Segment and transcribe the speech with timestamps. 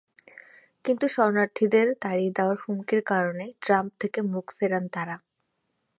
[0.85, 5.15] কিন্তু শরণার্থীদের তাড়িয়ে দেওয়ার হুমকির কারণেই ট্রাম্প থেকে মুখ ফেরান তাঁরা।